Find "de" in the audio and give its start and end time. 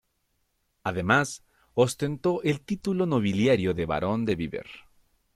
3.75-3.85, 4.25-4.35